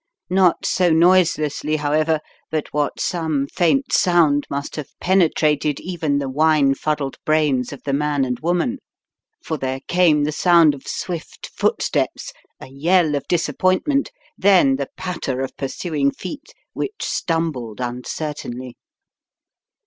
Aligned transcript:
Not 0.31 0.65
so 0.65 0.89
noise 0.89 1.35
lessly, 1.37 1.77
however, 1.77 2.21
but 2.49 2.69
what 2.73 2.99
some 2.99 3.45
faint 3.45 3.93
sound 3.93 4.47
must 4.49 4.75
have 4.77 4.99
penetrated 4.99 5.79
even 5.79 6.17
the 6.17 6.27
wine 6.27 6.73
fuddled 6.73 7.17
brains 7.23 7.71
of 7.71 7.83
the 7.83 7.93
man 7.93 8.25
and 8.25 8.39
woman, 8.39 8.79
for 9.45 9.57
there 9.59 9.79
came 9.87 10.23
the 10.23 10.31
sound 10.31 10.73
of 10.73 10.87
swift 10.87 11.51
Dollops 11.55 11.91
Takes 11.91 12.33
a 12.59 12.65
Hand 12.65 12.81
215 12.81 12.81
footsteps, 12.81 12.81
a 12.81 12.81
yell 13.05 13.15
of 13.15 13.27
disappointment, 13.27 14.11
then 14.39 14.75
the 14.77 14.89
patter 14.97 15.39
of 15.41 15.55
pursuing 15.55 16.09
feet 16.09 16.49
which 16.73 17.03
stumbled 17.03 17.79
uncertainly. 17.79 18.77